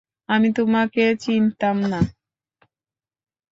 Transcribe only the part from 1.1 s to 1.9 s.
চিনতাম